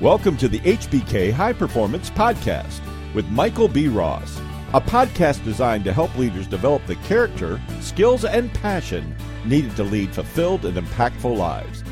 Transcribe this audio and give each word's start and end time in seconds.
Welcome 0.00 0.38
to 0.38 0.48
the 0.48 0.60
HBK 0.60 1.30
High 1.30 1.52
Performance 1.52 2.08
Podcast 2.08 2.80
with 3.12 3.28
Michael 3.28 3.68
B. 3.68 3.86
Ross, 3.86 4.40
a 4.72 4.80
podcast 4.80 5.44
designed 5.44 5.84
to 5.84 5.92
help 5.92 6.16
leaders 6.16 6.46
develop 6.46 6.86
the 6.86 6.96
character, 6.96 7.60
skills, 7.80 8.24
and 8.24 8.50
passion 8.54 9.14
needed 9.44 9.76
to 9.76 9.84
lead 9.84 10.14
fulfilled 10.14 10.64
and 10.64 10.78
impactful 10.78 11.36
lives. 11.36 11.84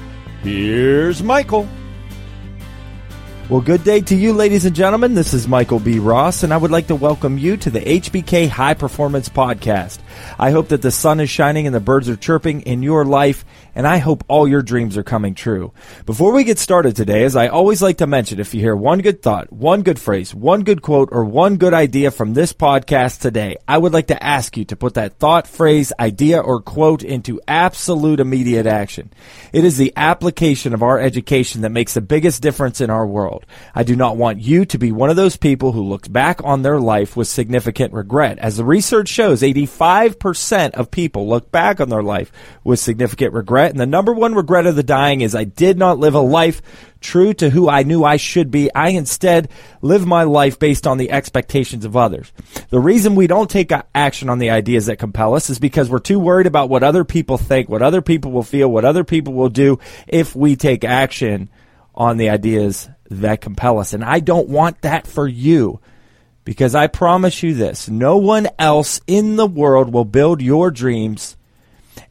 Here's 0.43 1.23
Michael. 1.23 1.69
Well, 3.51 3.61
good 3.61 3.85
day 3.85 4.01
to 4.01 4.17
you, 4.17 4.33
ladies 4.33 4.65
and 4.65 4.75
gentlemen. 4.75 5.13
This 5.13 5.35
is 5.35 5.47
Michael 5.47 5.79
B. 5.79 5.99
Ross, 5.99 6.43
and 6.43 6.55
I 6.55 6.57
would 6.57 6.71
like 6.71 6.87
to 6.87 6.95
welcome 6.95 7.37
you 7.37 7.59
to 7.59 7.69
the 7.69 7.81
HBK 7.81 8.49
High 8.49 8.73
Performance 8.73 9.29
Podcast. 9.29 9.99
I 10.39 10.51
hope 10.51 10.69
that 10.69 10.83
the 10.83 10.91
sun 10.91 11.21
is 11.21 11.31
shining 11.31 11.67
and 11.67 11.75
the 11.75 11.81
birds 11.81 12.09
are 12.09 12.17
chirping 12.17 12.63
in 12.63 12.83
your 12.83 13.05
life 13.05 13.45
and 13.79 13.87
I 13.87 13.99
hope 13.99 14.25
all 14.27 14.49
your 14.49 14.61
dreams 14.61 14.97
are 14.97 15.05
coming 15.05 15.37
true. 15.37 15.73
Before 16.05 16.33
we 16.33 16.43
get 16.43 16.59
started 16.59 16.97
today, 16.97 17.23
as 17.23 17.37
I 17.37 17.47
always 17.47 17.81
like 17.81 17.99
to 17.99 18.09
mention, 18.09 18.41
if 18.41 18.53
you 18.53 18.61
hear 18.61 18.75
one 18.75 18.99
good 18.99 19.23
thought, 19.23 19.53
one 19.53 19.83
good 19.83 20.01
phrase, 20.01 20.35
one 20.35 20.65
good 20.65 20.83
quote, 20.83 21.11
or 21.13 21.25
one 21.25 21.59
good 21.59 21.73
idea 21.73 22.11
from 22.11 22.35
this 22.35 22.53
podcast 22.53 23.21
today, 23.21 23.57
I 23.69 23.79
would 23.79 23.93
like 23.93 24.09
to 24.09 24.21
ask 24.21 24.57
you 24.57 24.65
to 24.65 24.77
put 24.77 24.95
that 24.95 25.21
thought, 25.21 25.47
phrase, 25.47 25.93
idea, 26.01 26.41
or 26.41 26.61
quote 26.61 27.05
into 27.05 27.41
absolute 27.47 28.19
immediate 28.19 28.67
action. 28.67 29.13
It 29.53 29.63
is 29.63 29.77
the 29.77 29.93
application 29.97 30.75
of 30.75 30.83
our 30.83 30.99
education 30.99 31.61
that 31.61 31.71
makes 31.71 31.95
the 31.95 32.01
biggest 32.01 32.43
difference 32.43 32.81
in 32.81 32.91
our 32.91 33.07
world. 33.07 33.47
I 33.77 33.85
do 33.85 33.95
not 33.95 34.17
want 34.17 34.41
you 34.41 34.65
to 34.65 34.79
be 34.79 34.91
one 34.91 35.11
of 35.11 35.15
those 35.17 35.37
people 35.37 35.71
who 35.71 35.89
looks 35.89 36.09
back 36.09 36.43
on 36.43 36.63
their 36.63 36.81
life 36.81 37.17
with 37.17 37.29
significant 37.29 37.93
regret. 37.93 38.39
As 38.39 38.57
the 38.57 38.65
research 38.65 39.09
shows, 39.09 39.43
85% 39.43 40.08
of 40.75 40.91
people 40.91 41.29
look 41.29 41.51
back 41.51 41.81
on 41.81 41.89
their 41.89 42.03
life 42.03 42.33
with 42.65 42.79
significant 42.79 43.35
regret. 43.35 43.71
And 43.71 43.81
the 43.81 43.87
number 43.87 44.13
one 44.13 44.35
regret 44.35 44.67
of 44.67 44.77
the 44.77 44.83
dying 44.83 45.21
is 45.21 45.35
I 45.35 45.45
did 45.45 45.79
not 45.79 45.99
live 45.99 46.15
a 46.15 46.21
life 46.21 46.63
true 47.01 47.33
to 47.35 47.51
who 47.51 47.69
I 47.69 47.83
knew 47.83 48.05
I 48.05 48.17
should 48.17 48.51
be. 48.51 48.73
I 48.75 48.91
instead 48.91 49.51
live 49.83 50.07
my 50.07 50.25
life 50.25 50.59
based 50.59 50.87
on 50.87 50.99
the 50.99 51.11
expectations 51.11 51.85
of 51.85 51.97
others. 51.97 52.33
The 52.71 52.81
reason 52.81 53.15
we 53.15 53.27
don't 53.27 53.51
take 53.51 53.73
action 53.95 54.29
on 54.29 54.39
the 54.39 54.51
ideas 54.51 54.87
that 54.87 54.99
compel 54.99 55.35
us 55.35 55.51
is 55.51 55.59
because 55.59 55.91
we're 55.91 55.99
too 55.99 56.19
worried 56.19 56.47
about 56.47 56.69
what 56.69 56.83
other 56.83 57.05
people 57.05 57.39
think, 57.39 57.69
what 57.69 57.83
other 57.83 58.03
people 58.03 58.33
will 58.33 58.43
feel, 58.43 58.69
what 58.71 58.85
other 58.85 59.05
people 59.05 59.35
will 59.35 59.49
do 59.49 59.79
if 60.07 60.35
we 60.35 60.57
take 60.57 60.85
action 60.85 61.51
on 61.95 62.17
the 62.17 62.31
ideas 62.31 62.89
that 63.11 63.41
compel 63.41 63.79
us. 63.79 63.93
And 63.93 64.05
I 64.05 64.21
don't 64.21 64.49
want 64.49 64.83
that 64.83 65.07
for 65.07 65.27
you. 65.27 65.81
Because 66.49 66.75
I 66.75 66.87
promise 66.87 67.43
you 67.43 67.53
this, 67.53 67.91
no 67.91 68.17
one 68.17 68.49
else 68.59 69.03
in 69.07 69.37
the 69.37 69.47
world 69.47 69.93
will 69.93 70.07
build 70.07 70.41
your 70.41 70.71
dreams 70.71 71.37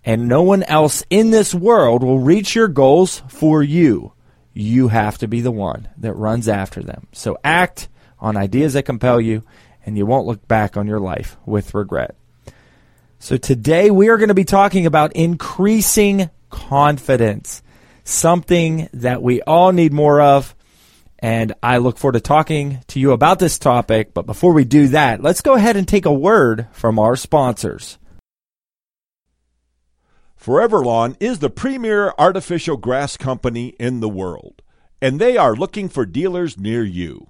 and 0.05 0.27
no 0.27 0.43
one 0.43 0.61
else 0.61 1.03
in 1.09 1.31
this 1.31 1.55
world 1.55 2.03
will 2.03 2.19
reach 2.19 2.53
your 2.53 2.67
goals 2.67 3.23
for 3.29 3.63
you. 3.63 4.13
You 4.53 4.89
have 4.89 5.17
to 5.17 5.27
be 5.27 5.41
the 5.41 5.49
one 5.49 5.89
that 5.97 6.13
runs 6.13 6.47
after 6.47 6.83
them. 6.83 7.07
So 7.13 7.39
act 7.43 7.89
on 8.19 8.37
ideas 8.37 8.73
that 8.73 8.83
compel 8.83 9.19
you, 9.19 9.41
and 9.83 9.97
you 9.97 10.05
won't 10.05 10.27
look 10.27 10.47
back 10.47 10.77
on 10.77 10.85
your 10.85 10.99
life 10.99 11.35
with 11.47 11.73
regret. 11.73 12.15
So 13.17 13.37
today 13.37 13.89
we 13.89 14.09
are 14.09 14.17
going 14.17 14.27
to 14.27 14.35
be 14.35 14.45
talking 14.45 14.85
about 14.85 15.15
increasing 15.15 16.29
confidence, 16.51 17.63
something 18.03 18.87
that 18.93 19.23
we 19.23 19.41
all 19.41 19.71
need 19.71 19.93
more 19.93 20.21
of. 20.21 20.53
And 21.19 21.53
I 21.63 21.77
look 21.77 21.97
forward 21.97 22.13
to 22.13 22.19
talking 22.19 22.83
to 22.87 22.99
you 22.99 23.11
about 23.11 23.39
this 23.39 23.57
topic. 23.57 24.13
But 24.13 24.25
before 24.25 24.53
we 24.53 24.65
do 24.65 24.87
that, 24.89 25.21
let's 25.21 25.41
go 25.41 25.55
ahead 25.55 25.75
and 25.75 25.87
take 25.87 26.05
a 26.05 26.13
word 26.13 26.67
from 26.71 26.99
our 26.99 27.15
sponsors. 27.15 27.97
Forever 30.35 30.83
Lawn 30.83 31.17
is 31.19 31.39
the 31.39 31.49
premier 31.49 32.13
artificial 32.17 32.77
grass 32.77 33.17
company 33.17 33.69
in 33.79 33.99
the 33.99 34.07
world, 34.07 34.61
and 35.01 35.19
they 35.19 35.35
are 35.35 35.55
looking 35.55 35.89
for 35.89 36.05
dealers 36.05 36.57
near 36.57 36.83
you. 36.83 37.29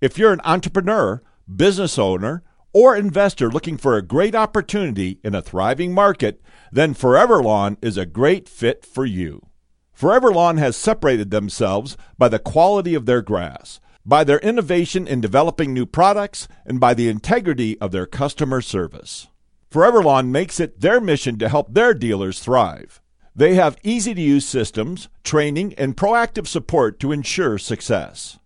If 0.00 0.18
you're 0.18 0.32
an 0.32 0.42
entrepreneur, 0.44 1.22
business 1.52 1.98
owner, 1.98 2.44
or 2.72 2.94
investor 2.94 3.50
looking 3.50 3.78
for 3.78 3.96
a 3.96 4.02
great 4.02 4.34
opportunity 4.34 5.18
in 5.24 5.34
a 5.34 5.42
thriving 5.42 5.92
market, 5.92 6.40
then 6.70 6.94
Forever 6.94 7.42
Lawn 7.42 7.78
is 7.82 7.96
a 7.96 8.06
great 8.06 8.48
fit 8.48 8.84
for 8.84 9.04
you. 9.04 9.46
Forever 9.92 10.32
Lawn 10.32 10.56
has 10.56 10.76
separated 10.76 11.30
themselves 11.30 11.96
by 12.18 12.28
the 12.28 12.38
quality 12.38 12.94
of 12.94 13.06
their 13.06 13.22
grass, 13.22 13.80
by 14.04 14.24
their 14.24 14.40
innovation 14.40 15.06
in 15.06 15.20
developing 15.20 15.72
new 15.72 15.86
products, 15.86 16.48
and 16.66 16.80
by 16.80 16.94
the 16.94 17.08
integrity 17.08 17.80
of 17.80 17.92
their 17.92 18.06
customer 18.06 18.60
service. 18.60 19.28
Forever 19.70 20.02
Lawn 20.02 20.32
makes 20.32 20.58
it 20.60 20.80
their 20.80 21.00
mission 21.00 21.38
to 21.38 21.48
help 21.48 21.72
their 21.72 21.94
dealers 21.94 22.40
thrive. 22.40 23.00
They 23.34 23.54
have 23.54 23.78
easy 23.82 24.12
to 24.12 24.20
use 24.20 24.44
systems, 24.44 25.08
training, 25.24 25.72
and 25.74 25.96
proactive 25.96 26.46
support 26.46 27.00
to 27.00 27.12
ensure 27.12 27.56
success. 27.56 28.38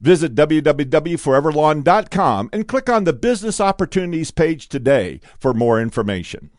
Visit 0.00 0.34
www.foreverlawn.com 0.34 2.50
and 2.52 2.66
click 2.66 2.90
on 2.90 3.04
the 3.04 3.12
Business 3.12 3.60
Opportunities 3.60 4.32
page 4.32 4.68
today 4.68 5.20
for 5.38 5.54
more 5.54 5.80
information. 5.80 6.50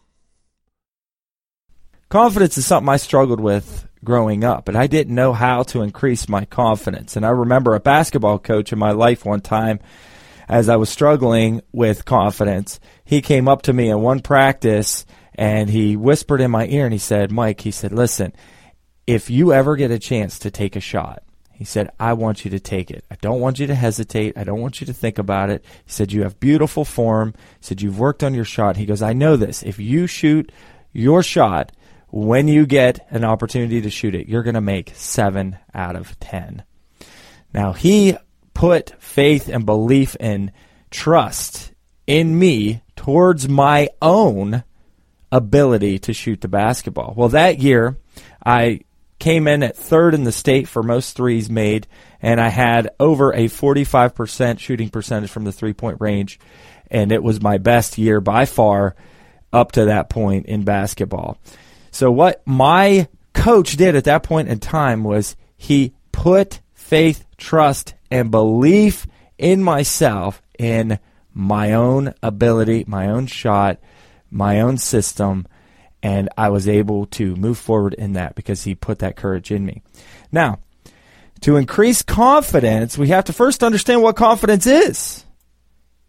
Confidence 2.08 2.58
is 2.58 2.66
something 2.66 2.88
I 2.88 2.96
struggled 2.96 3.42
with 3.42 3.90
growing 4.04 4.44
up, 4.44 4.68
and 4.68 4.78
I 4.78 4.88
didn't 4.88 5.16
know 5.16 5.34
how 5.34 5.64
to 5.64 5.82
increase 5.82 6.28
my 6.30 6.46
confidence. 6.46 7.16
And 7.16 7.26
I 7.26 7.30
remember 7.30 7.74
a 7.74 7.80
basketball 7.80 8.40
coach 8.40 8.74
in 8.74 8.80
my 8.80 8.92
life 8.92 9.26
one 9.26 9.42
time 9.42 9.80
as 10.48 10.70
I 10.70 10.76
was 10.76 10.90
struggling 10.90 11.62
with 11.72 12.06
confidence, 12.06 12.80
he 13.06 13.22
came 13.22 13.48
up 13.48 13.64
to 13.64 13.74
me 13.74 13.90
in 13.90 14.02
one 14.02 14.20
practice 14.20 15.06
and 15.36 15.70
he 15.70 15.96
whispered 15.96 16.42
in 16.42 16.52
my 16.52 16.68
ear 16.68 16.86
and 16.86 16.94
he 16.94 17.00
said, 17.00 17.32
Mike, 17.32 17.62
he 17.62 17.72
said, 17.72 17.92
listen, 17.92 18.34
if 19.08 19.30
you 19.30 19.54
ever 19.54 19.76
get 19.76 19.92
a 19.92 20.00
chance 20.00 20.40
to 20.40 20.52
take 20.52 20.76
a 20.76 20.80
shot, 20.80 21.24
he 21.52 21.66
said, 21.66 21.92
I 22.00 22.14
want 22.14 22.46
you 22.46 22.52
to 22.52 22.60
take 22.60 22.92
it. 22.92 23.06
I 23.10 23.16
don't 23.22 23.40
want 23.40 23.60
you 23.60 23.68
to 23.68 23.76
hesitate. 23.76 24.38
I 24.38 24.44
don't 24.44 24.62
want 24.62 24.82
you 24.82 24.88
to 24.88 24.94
think 24.94 25.18
about 25.18 25.50
it. 25.50 25.64
He 25.86 25.92
said, 25.92 26.12
You 26.12 26.24
have 26.24 26.40
beautiful 26.40 26.84
form. 26.84 27.34
He 27.60 27.66
said, 27.66 27.82
You've 27.82 28.00
worked 28.00 28.24
on 28.24 28.34
your 28.34 28.44
shot. 28.44 28.76
He 28.76 28.86
goes, 28.86 29.02
I 29.02 29.14
know 29.14 29.38
this. 29.38 29.62
If 29.62 29.80
you 29.80 30.08
shoot 30.08 30.52
your 30.92 31.22
shot 31.22 31.72
when 32.14 32.48
you 32.48 32.68
get 32.68 33.08
an 33.10 33.24
opportunity 33.24 33.82
to 33.82 33.90
shoot 33.90 34.14
it, 34.14 34.28
you're 34.28 34.44
going 34.44 34.54
to 34.54 34.62
make 34.62 34.92
seven 34.94 35.58
out 35.74 35.96
of 35.96 36.20
10. 36.20 36.62
Now, 37.52 37.74
he 37.74 38.16
put 38.54 38.94
faith 39.02 39.50
and 39.50 39.66
belief 39.66 40.16
and 40.20 40.52
trust 40.92 41.72
in 42.06 42.38
me 42.38 42.84
towards 42.96 43.50
my 43.50 43.90
own 44.00 44.64
ability 45.32 45.98
to 45.98 46.14
shoot 46.14 46.42
the 46.42 46.48
basketball. 46.48 47.16
Well, 47.18 47.30
that 47.30 47.58
year, 47.58 47.98
I 48.46 48.82
came 49.18 49.48
in 49.48 49.64
at 49.64 49.76
third 49.76 50.14
in 50.14 50.24
the 50.24 50.32
state 50.32 50.68
for 50.68 50.84
most 50.84 51.16
threes 51.16 51.50
made, 51.50 51.88
and 52.22 52.40
I 52.40 52.50
had 52.50 52.92
over 53.00 53.34
a 53.34 53.46
45% 53.46 54.60
shooting 54.60 54.90
percentage 54.90 55.32
from 55.32 55.46
the 55.46 55.52
three 55.52 55.74
point 55.74 55.98
range, 56.00 56.40
and 56.92 57.12
it 57.12 57.24
was 57.24 57.42
my 57.42 57.58
best 57.58 57.98
year 57.98 58.22
by 58.22 58.46
far 58.46 58.96
up 59.52 59.72
to 59.72 59.86
that 59.86 60.12
point 60.12 60.46
in 60.46 60.64
basketball. 60.64 61.40
So, 61.94 62.10
what 62.10 62.42
my 62.46 63.08
coach 63.34 63.78
did 63.78 63.96
at 63.96 64.06
that 64.06 64.24
point 64.24 64.48
in 64.48 64.60
time 64.60 65.04
was 65.04 65.36
he 65.56 65.94
put 66.12 66.60
faith, 66.74 67.24
trust, 67.38 67.94
and 68.10 68.32
belief 68.32 69.06
in 69.38 69.62
myself, 69.62 70.42
in 70.58 70.98
my 71.36 71.74
own 71.74 72.16
ability, 72.24 72.86
my 72.88 73.10
own 73.10 73.28
shot, 73.28 73.78
my 74.32 74.62
own 74.62 74.80
system, 74.80 75.48
and 76.02 76.30
I 76.36 76.50
was 76.50 76.68
able 76.68 77.06
to 77.08 77.36
move 77.36 77.60
forward 77.60 77.94
in 77.94 78.14
that 78.14 78.34
because 78.34 78.64
he 78.64 78.74
put 78.74 79.00
that 79.00 79.16
courage 79.16 79.52
in 79.52 79.64
me. 79.64 79.84
Now, 80.32 80.58
to 81.42 81.58
increase 81.58 82.02
confidence, 82.02 82.98
we 82.98 83.10
have 83.10 83.26
to 83.26 83.34
first 83.34 83.64
understand 83.64 84.02
what 84.02 84.16
confidence 84.16 84.66
is. 84.66 85.26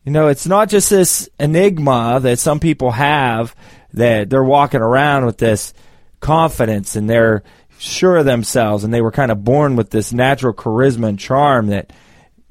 You 0.03 0.13
know, 0.13 0.29
it's 0.29 0.47
not 0.47 0.71
just 0.71 0.89
this 0.89 1.29
enigma 1.39 2.21
that 2.23 2.39
some 2.39 2.59
people 2.59 2.91
have 2.93 3.55
that 3.95 4.31
they're 4.31 4.45
walking 4.45 4.81
around 4.81 5.27
with 5.27 5.39
this 5.39 5.73
confidence 6.21 6.97
and 6.97 7.09
they're 7.09 7.43
sure 7.79 8.17
of 8.17 8.25
themselves 8.25 8.85
and 8.85 8.95
they 8.95 9.03
were 9.03 9.11
kind 9.11 9.31
of 9.33 9.45
born 9.45 9.77
with 9.77 9.91
this 9.91 10.13
natural 10.13 10.55
charisma 10.55 11.09
and 11.09 11.19
charm 11.19 11.69
that 11.69 11.93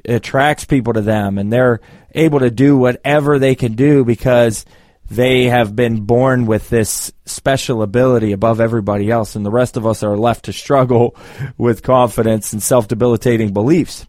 attracts 0.06 0.66
people 0.66 0.94
to 0.94 1.02
them 1.02 1.38
and 1.38 1.52
they're 1.52 1.80
able 2.14 2.40
to 2.40 2.52
do 2.52 2.78
whatever 2.78 3.40
they 3.40 3.56
can 3.56 3.74
do 3.74 4.04
because 4.04 4.66
they 5.10 5.46
have 5.46 5.76
been 5.76 6.02
born 6.02 6.46
with 6.46 6.70
this 6.70 7.12
special 7.26 7.82
ability 7.82 8.32
above 8.32 8.60
everybody 8.60 9.10
else 9.10 9.36
and 9.36 9.46
the 9.46 9.52
rest 9.52 9.78
of 9.78 9.86
us 9.86 10.04
are 10.04 10.18
left 10.18 10.46
to 10.46 10.54
struggle 10.54 11.16
with 11.58 11.84
confidence 11.84 12.54
and 12.54 12.62
self-debilitating 12.62 13.54
beliefs. 13.54 14.06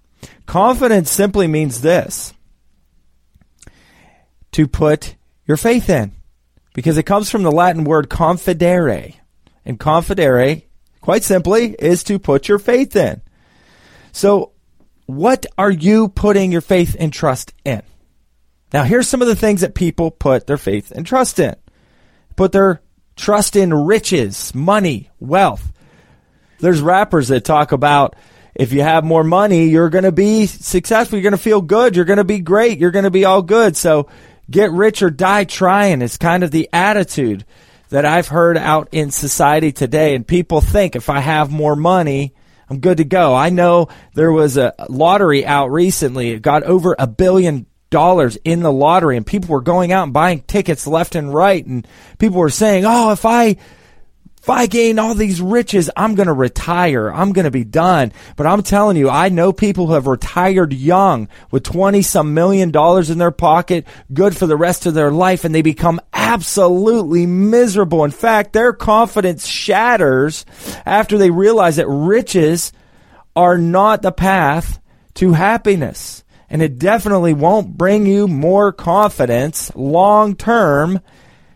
Confidence 0.46 1.10
simply 1.10 1.46
means 1.46 1.81
this. 1.81 2.32
To 4.52 4.69
put 4.69 5.16
your 5.46 5.56
faith 5.56 5.90
in. 5.90 6.12
Because 6.74 6.98
it 6.98 7.04
comes 7.04 7.30
from 7.30 7.42
the 7.42 7.50
Latin 7.50 7.84
word 7.84 8.10
confidere. 8.10 9.14
And 9.64 9.80
confidere, 9.80 10.64
quite 11.00 11.24
simply, 11.24 11.74
is 11.78 12.04
to 12.04 12.18
put 12.18 12.48
your 12.48 12.58
faith 12.58 12.94
in. 12.94 13.22
So 14.12 14.52
what 15.06 15.46
are 15.56 15.70
you 15.70 16.08
putting 16.08 16.52
your 16.52 16.60
faith 16.60 16.94
and 16.98 17.12
trust 17.12 17.54
in? 17.64 17.82
Now, 18.72 18.82
here's 18.82 19.08
some 19.08 19.22
of 19.22 19.28
the 19.28 19.36
things 19.36 19.62
that 19.62 19.74
people 19.74 20.10
put 20.10 20.46
their 20.46 20.58
faith 20.58 20.90
and 20.90 21.06
trust 21.06 21.38
in. 21.38 21.54
Put 22.36 22.52
their 22.52 22.82
trust 23.16 23.54
in 23.54 23.72
riches, 23.72 24.54
money, 24.54 25.10
wealth. 25.20 25.72
There's 26.58 26.80
rappers 26.80 27.28
that 27.28 27.44
talk 27.44 27.72
about, 27.72 28.16
if 28.54 28.72
you 28.72 28.82
have 28.82 29.04
more 29.04 29.24
money, 29.24 29.66
you're 29.66 29.90
going 29.90 30.04
to 30.04 30.12
be 30.12 30.46
successful. 30.46 31.18
You're 31.18 31.30
going 31.30 31.32
to 31.32 31.38
feel 31.38 31.60
good. 31.60 31.94
You're 31.94 32.04
going 32.04 32.18
to 32.18 32.24
be 32.24 32.40
great. 32.40 32.78
You're 32.78 32.90
going 32.90 33.04
to 33.04 33.10
be 33.10 33.24
all 33.24 33.42
good. 33.42 33.76
So 33.76 34.08
get 34.50 34.70
rich 34.73 35.02
or 35.02 35.11
die 35.11 35.44
trying 35.44 36.02
is 36.02 36.17
kind 36.17 36.43
of 36.43 36.50
the 36.50 36.69
attitude 36.73 37.44
that 37.91 38.05
I've 38.05 38.29
heard 38.29 38.56
out 38.56 38.88
in 38.93 39.11
society 39.11 39.73
today. 39.73 40.14
And 40.14 40.26
people 40.26 40.61
think 40.61 40.96
if 40.96 41.11
I 41.11 41.20
have 41.20 41.50
more 41.50 41.76
money, 41.76 42.35
I'm 42.69 42.81
good 42.81 42.96
to 42.96 43.05
go. 43.05 43.35
I 43.35 43.50
know 43.50 43.88
there 44.14 44.32
was 44.32 44.56
a 44.56 44.75
lottery 44.88 45.44
out 45.44 45.70
recently. 45.70 46.31
It 46.31 46.43
got 46.43 46.62
over 46.62 46.96
a 46.99 47.06
billion 47.06 47.67
dollars 47.91 48.37
in 48.44 48.61
the 48.61 48.73
lottery 48.73 49.17
and 49.17 49.26
people 49.26 49.50
were 49.50 49.61
going 49.61 49.93
out 49.93 50.05
and 50.05 50.12
buying 50.12 50.41
tickets 50.41 50.87
left 50.87 51.14
and 51.14 51.32
right 51.32 51.64
and 51.64 51.87
people 52.19 52.38
were 52.38 52.50
saying, 52.50 52.85
"Oh, 52.85 53.12
if 53.12 53.25
I 53.25 53.56
if 54.44 54.50
I 54.50 54.67
gain 54.67 54.99
all 54.99 55.14
these 55.14 55.41
riches, 55.41 55.88
I'm 55.96 56.17
going 56.17 56.26
to 56.26 56.35
retire. 56.35 57.11
I'm 57.11 57.32
going 57.32 57.46
to 57.46 57.50
be 57.50 57.64
done. 57.64 58.12
But 58.37 58.46
I'm 58.46 58.62
telling 58.62 58.99
you, 58.99 59.08
I 59.08 59.31
know 59.31 59.55
people 59.55 59.87
who 59.87 59.94
have 59.94 60.06
retired 60.06 60.75
young 60.75 61.31
with 61.50 61.62
20 61.62 62.02
some 62.02 62.35
million 62.35 62.70
dollars 62.70 63.08
in 63.08 63.17
their 63.17 63.31
pocket, 63.31 63.87
good 64.12 64.37
for 64.37 64.46
the 64.46 64.58
rest 64.58 64.85
of 64.85 64.93
their 64.93 65.11
life, 65.11 65.46
and 65.46 65.55
they 65.55 65.62
become 65.62 65.99
absolutely 66.12 67.25
miserable. 67.25 68.05
In 68.05 68.11
fact, 68.11 68.52
their 68.52 68.75
confidence 68.75 69.46
shatters 69.46 70.44
after 70.85 71.17
they 71.17 71.31
realize 71.31 71.76
that 71.76 71.88
riches 71.88 72.70
are 73.35 73.56
not 73.56 74.02
the 74.02 74.12
path 74.12 74.79
to 75.14 75.32
happiness. 75.32 76.23
And 76.50 76.61
it 76.61 76.79
definitely 76.79 77.32
won't 77.32 77.79
bring 77.79 78.05
you 78.05 78.29
more 78.29 78.73
confidence 78.73 79.75
long 79.75 80.37
term 80.37 81.00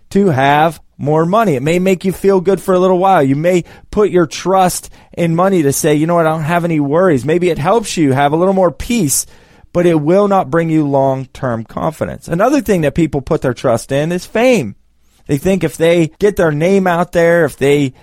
to 0.09 0.29
have 0.29 0.81
more 0.99 1.25
money. 1.25 1.55
It 1.55 1.63
may 1.63 1.79
make 1.79 2.05
you 2.05 2.13
feel 2.13 2.41
good 2.41 2.61
for 2.61 2.75
a 2.75 2.79
little 2.79 2.99
while. 2.99 3.23
You 3.23 3.37
may 3.37 3.65
put 3.91 4.11
your 4.11 4.27
trust 4.27 4.91
in 5.13 5.37
money 5.37 5.63
to 5.63 5.73
say, 5.73 5.95
you 5.95 6.07
know 6.07 6.17
what, 6.17 6.27
I 6.27 6.31
don't 6.31 6.43
have 6.43 6.65
any 6.65 6.81
worries. 6.81 7.25
Maybe 7.25 7.49
it 7.49 7.59
helps 7.59 7.97
you 7.97 8.13
have 8.13 8.33
a 8.33 8.37
little 8.37 8.53
more 8.53 8.73
peace, 8.73 9.25
but 9.73 9.87
it 9.87 9.95
will 9.95 10.27
not 10.27 10.51
bring 10.51 10.69
you 10.69 10.87
long 10.87 11.27
term 11.27 11.65
confidence. 11.65 12.27
Another 12.27 12.61
thing 12.61 12.81
that 12.83 12.97
people 12.97 13.23
put 13.23 13.43
their 13.43 13.55
trust 13.55 13.93
in 13.93 14.11
is 14.11 14.27
fame. 14.27 14.75
They 15.27 15.39
think 15.39 15.63
if 15.63 15.77
they 15.77 16.09
get 16.19 16.37
their 16.37 16.53
name 16.53 16.87
out 16.87 17.13
there, 17.13 17.45
if 17.45 17.57
they 17.57 17.95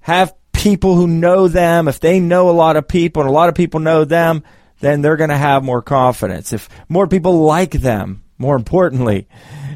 have 0.00 0.34
people 0.52 0.94
who 0.94 1.06
know 1.06 1.48
them, 1.48 1.88
if 1.88 2.00
they 2.00 2.20
know 2.20 2.50
a 2.50 2.52
lot 2.52 2.76
of 2.76 2.86
people 2.86 3.22
and 3.22 3.30
a 3.30 3.34
lot 3.34 3.48
of 3.48 3.54
people 3.54 3.80
know 3.80 4.04
them, 4.04 4.42
then 4.80 5.00
they're 5.00 5.16
going 5.16 5.30
to 5.30 5.36
have 5.36 5.64
more 5.64 5.80
confidence. 5.80 6.52
If 6.52 6.68
more 6.88 7.06
people 7.06 7.40
like 7.44 7.70
them, 7.70 8.24
more 8.36 8.56
importantly, 8.56 9.28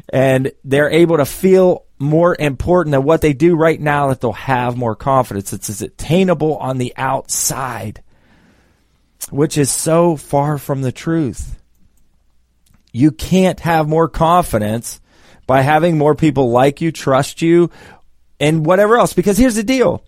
and 0.09 0.51
they're 0.63 0.89
able 0.89 1.17
to 1.17 1.25
feel 1.25 1.85
more 2.01 2.35
important 2.37 2.91
than 2.91 3.03
what 3.03 3.21
they 3.21 3.33
do 3.33 3.55
right 3.55 3.79
now 3.79 4.09
that 4.09 4.19
they'll 4.19 4.33
have 4.33 4.75
more 4.75 4.95
confidence. 4.95 5.53
It's 5.53 5.81
attainable 5.81 6.57
on 6.57 6.77
the 6.77 6.93
outside, 6.97 8.03
which 9.29 9.57
is 9.57 9.71
so 9.71 10.17
far 10.17 10.57
from 10.57 10.81
the 10.81 10.91
truth. 10.91 11.57
You 12.91 13.11
can't 13.11 13.59
have 13.61 13.87
more 13.87 14.09
confidence 14.09 14.99
by 15.47 15.61
having 15.61 15.97
more 15.97 16.15
people 16.15 16.51
like 16.51 16.81
you, 16.81 16.91
trust 16.91 17.41
you, 17.41 17.69
and 18.39 18.65
whatever 18.65 18.97
else. 18.97 19.13
Because 19.13 19.37
here's 19.37 19.55
the 19.55 19.63
deal. 19.63 20.03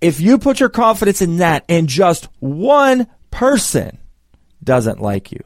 If 0.00 0.20
you 0.20 0.38
put 0.38 0.60
your 0.60 0.68
confidence 0.68 1.22
in 1.22 1.38
that 1.38 1.64
and 1.68 1.88
just 1.88 2.28
one 2.40 3.06
person 3.30 3.98
doesn't 4.64 5.00
like 5.00 5.30
you, 5.30 5.42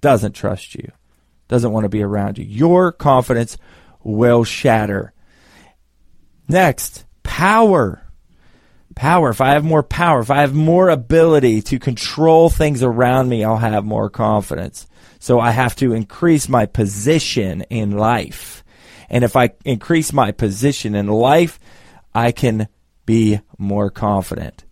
doesn't 0.00 0.32
trust 0.32 0.74
you, 0.74 0.92
doesn't 1.48 1.72
want 1.72 1.84
to 1.84 1.90
be 1.90 2.02
around 2.02 2.38
you, 2.38 2.44
your 2.44 2.92
confidence 2.92 3.58
will 4.02 4.44
shatter 4.44 5.12
Next, 6.50 7.04
power. 7.22 8.02
Power. 8.96 9.30
If 9.30 9.40
I 9.40 9.50
have 9.52 9.64
more 9.64 9.84
power, 9.84 10.18
if 10.20 10.32
I 10.32 10.40
have 10.40 10.52
more 10.52 10.88
ability 10.88 11.62
to 11.62 11.78
control 11.78 12.50
things 12.50 12.82
around 12.82 13.28
me, 13.28 13.44
I'll 13.44 13.56
have 13.56 13.84
more 13.84 14.10
confidence. 14.10 14.88
So 15.20 15.38
I 15.38 15.52
have 15.52 15.76
to 15.76 15.92
increase 15.92 16.48
my 16.48 16.66
position 16.66 17.62
in 17.70 17.92
life. 17.92 18.64
And 19.08 19.22
if 19.22 19.36
I 19.36 19.50
increase 19.64 20.12
my 20.12 20.32
position 20.32 20.96
in 20.96 21.06
life, 21.06 21.60
I 22.12 22.32
can 22.32 22.66
be 23.06 23.38
more 23.56 23.88
confident, 23.90 24.64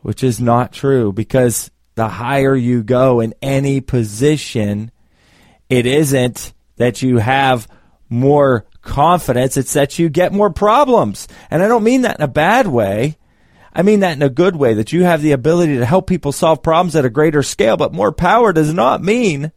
which 0.00 0.22
is 0.22 0.38
not 0.38 0.72
true 0.72 1.12
because 1.12 1.70
the 1.94 2.08
higher 2.08 2.54
you 2.54 2.82
go 2.82 3.20
in 3.20 3.32
any 3.40 3.80
position, 3.80 4.90
it 5.70 5.86
isn't 5.86 6.52
that 6.76 7.00
you 7.00 7.18
have 7.18 7.66
more 8.12 8.66
confidence, 8.82 9.56
it's 9.56 9.72
that 9.72 9.98
you 9.98 10.08
get 10.08 10.32
more 10.32 10.50
problems. 10.50 11.26
And 11.50 11.62
I 11.62 11.68
don't 11.68 11.84
mean 11.84 12.02
that 12.02 12.18
in 12.18 12.24
a 12.24 12.28
bad 12.28 12.66
way. 12.66 13.16
I 13.72 13.82
mean 13.82 14.00
that 14.00 14.16
in 14.16 14.22
a 14.22 14.28
good 14.28 14.54
way, 14.54 14.74
that 14.74 14.92
you 14.92 15.04
have 15.04 15.22
the 15.22 15.32
ability 15.32 15.78
to 15.78 15.86
help 15.86 16.06
people 16.06 16.30
solve 16.30 16.62
problems 16.62 16.94
at 16.94 17.06
a 17.06 17.10
greater 17.10 17.42
scale. 17.42 17.76
But 17.76 17.94
more 17.94 18.12
power 18.12 18.52
does 18.52 18.72
not 18.74 19.02
mean 19.02 19.50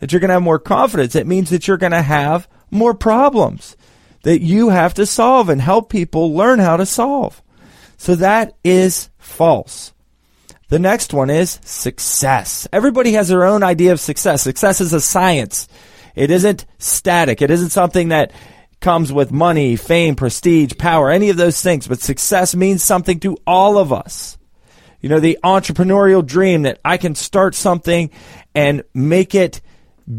that 0.00 0.10
you're 0.10 0.20
going 0.20 0.30
to 0.30 0.34
have 0.34 0.42
more 0.42 0.58
confidence. 0.58 1.14
It 1.14 1.28
means 1.28 1.50
that 1.50 1.68
you're 1.68 1.76
going 1.76 1.92
to 1.92 2.02
have 2.02 2.48
more 2.70 2.94
problems 2.94 3.76
that 4.22 4.40
you 4.40 4.70
have 4.70 4.94
to 4.94 5.06
solve 5.06 5.48
and 5.48 5.60
help 5.60 5.90
people 5.90 6.34
learn 6.34 6.58
how 6.58 6.76
to 6.76 6.86
solve. 6.86 7.42
So 7.96 8.14
that 8.16 8.54
is 8.64 9.10
false. 9.18 9.92
The 10.68 10.78
next 10.78 11.12
one 11.12 11.30
is 11.30 11.60
success. 11.62 12.66
Everybody 12.72 13.12
has 13.12 13.28
their 13.28 13.44
own 13.44 13.62
idea 13.62 13.92
of 13.92 14.00
success. 14.00 14.42
Success 14.42 14.80
is 14.80 14.92
a 14.92 15.00
science. 15.00 15.68
It 16.14 16.30
isn't 16.30 16.66
static. 16.78 17.42
It 17.42 17.50
isn't 17.50 17.70
something 17.70 18.08
that 18.08 18.32
comes 18.80 19.12
with 19.12 19.32
money, 19.32 19.76
fame, 19.76 20.16
prestige, 20.16 20.72
power, 20.76 21.10
any 21.10 21.30
of 21.30 21.36
those 21.36 21.62
things, 21.62 21.86
but 21.86 22.00
success 22.00 22.54
means 22.54 22.82
something 22.82 23.20
to 23.20 23.38
all 23.46 23.78
of 23.78 23.92
us. 23.92 24.36
You 25.00 25.08
know, 25.08 25.20
the 25.20 25.38
entrepreneurial 25.42 26.24
dream 26.24 26.62
that 26.62 26.78
I 26.84 26.96
can 26.96 27.14
start 27.14 27.54
something 27.54 28.10
and 28.54 28.82
make 28.94 29.34
it 29.34 29.60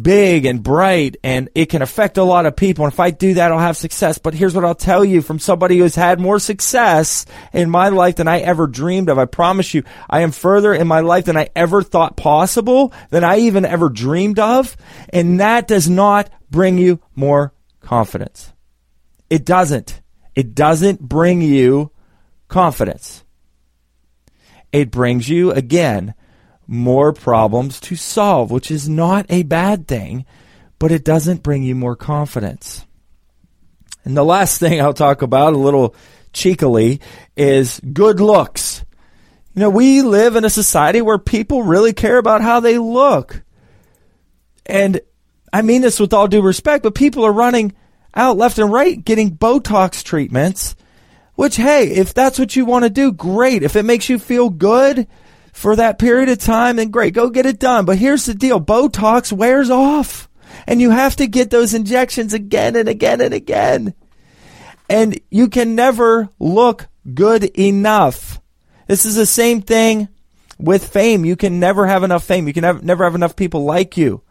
big 0.01 0.45
and 0.45 0.63
bright 0.63 1.17
and 1.23 1.49
it 1.55 1.67
can 1.67 1.81
affect 1.81 2.17
a 2.17 2.23
lot 2.23 2.45
of 2.45 2.55
people. 2.55 2.85
And 2.85 2.93
if 2.93 2.99
I 2.99 3.11
do 3.11 3.35
that, 3.35 3.51
I'll 3.51 3.59
have 3.59 3.77
success. 3.77 4.17
But 4.17 4.33
here's 4.33 4.55
what 4.55 4.65
I'll 4.65 4.75
tell 4.75 5.03
you 5.03 5.21
from 5.21 5.39
somebody 5.39 5.77
who's 5.77 5.95
had 5.95 6.19
more 6.19 6.39
success 6.39 7.25
in 7.51 7.69
my 7.69 7.89
life 7.89 8.15
than 8.15 8.27
I 8.27 8.39
ever 8.39 8.67
dreamed 8.67 9.09
of. 9.09 9.17
I 9.17 9.25
promise 9.25 9.73
you, 9.73 9.83
I 10.09 10.21
am 10.21 10.31
further 10.31 10.73
in 10.73 10.87
my 10.87 11.01
life 11.01 11.25
than 11.25 11.37
I 11.37 11.49
ever 11.55 11.83
thought 11.83 12.17
possible, 12.17 12.93
than 13.09 13.23
I 13.23 13.39
even 13.39 13.65
ever 13.65 13.89
dreamed 13.89 14.39
of. 14.39 14.75
And 15.09 15.39
that 15.39 15.67
does 15.67 15.89
not 15.89 16.29
bring 16.49 16.77
you 16.77 16.99
more 17.15 17.53
confidence. 17.81 18.53
It 19.29 19.45
doesn't. 19.45 20.01
It 20.35 20.55
doesn't 20.55 21.01
bring 21.01 21.41
you 21.41 21.91
confidence. 22.47 23.23
It 24.71 24.89
brings 24.89 25.29
you, 25.29 25.51
again, 25.51 26.15
more 26.67 27.13
problems 27.13 27.79
to 27.81 27.95
solve, 27.95 28.51
which 28.51 28.71
is 28.71 28.87
not 28.87 29.25
a 29.29 29.43
bad 29.43 29.87
thing, 29.87 30.25
but 30.79 30.91
it 30.91 31.03
doesn't 31.03 31.43
bring 31.43 31.63
you 31.63 31.75
more 31.75 31.95
confidence. 31.95 32.85
And 34.05 34.17
the 34.17 34.23
last 34.23 34.59
thing 34.59 34.81
I'll 34.81 34.93
talk 34.93 35.21
about 35.21 35.53
a 35.53 35.57
little 35.57 35.95
cheekily 36.33 36.99
is 37.35 37.79
good 37.79 38.19
looks. 38.19 38.83
You 39.53 39.61
know, 39.61 39.69
we 39.69 40.01
live 40.01 40.35
in 40.35 40.45
a 40.45 40.49
society 40.49 41.01
where 41.01 41.19
people 41.19 41.63
really 41.63 41.93
care 41.93 42.17
about 42.17 42.41
how 42.41 42.59
they 42.59 42.77
look. 42.77 43.43
And 44.65 44.99
I 45.51 45.61
mean 45.61 45.81
this 45.81 45.99
with 45.99 46.13
all 46.13 46.27
due 46.27 46.41
respect, 46.41 46.83
but 46.83 46.95
people 46.95 47.23
are 47.23 47.31
running 47.31 47.73
out 48.15 48.37
left 48.37 48.57
and 48.57 48.71
right 48.71 49.03
getting 49.03 49.37
Botox 49.37 50.03
treatments, 50.03 50.75
which, 51.35 51.55
hey, 51.55 51.91
if 51.91 52.13
that's 52.13 52.39
what 52.39 52.55
you 52.55 52.65
want 52.65 52.83
to 52.83 52.89
do, 52.89 53.11
great. 53.11 53.63
If 53.63 53.75
it 53.75 53.83
makes 53.83 54.09
you 54.09 54.17
feel 54.17 54.49
good 54.49 55.07
for 55.53 55.75
that 55.75 55.99
period 55.99 56.27
of 56.29 56.39
time, 56.39 56.75
then 56.75 56.89
great, 56.89 57.13
go 57.13 57.29
get 57.29 57.45
it 57.45 57.59
done. 57.59 57.85
But 57.85 57.99
here's 57.99 58.25
the 58.25 58.33
deal 58.33 58.59
Botox 58.59 59.31
wears 59.31 59.69
off, 59.69 60.27
and 60.67 60.81
you 60.81 60.89
have 60.89 61.15
to 61.17 61.27
get 61.27 61.51
those 61.51 61.73
injections 61.73 62.33
again 62.33 62.75
and 62.75 62.89
again 62.89 63.21
and 63.21 63.33
again. 63.33 63.93
And 64.89 65.17
you 65.29 65.47
can 65.47 65.75
never 65.75 66.29
look 66.39 66.87
good 67.13 67.45
enough. 67.57 68.41
This 68.87 69.05
is 69.05 69.15
the 69.15 69.25
same 69.25 69.61
thing 69.61 70.09
with 70.59 70.87
fame. 70.87 71.23
You 71.23 71.35
can 71.35 71.59
never 71.59 71.87
have 71.87 72.03
enough 72.03 72.23
fame. 72.23 72.47
You 72.47 72.53
can 72.53 72.63
have, 72.63 72.83
never 72.83 73.03
have 73.03 73.15
enough 73.15 73.35
people 73.35 73.63
like 73.63 73.95
you. 73.95 74.21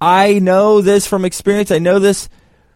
I 0.00 0.38
know 0.38 0.80
this 0.80 1.06
from 1.06 1.24
experience. 1.24 1.70
I 1.70 1.78
know 1.78 1.98
this 1.98 2.28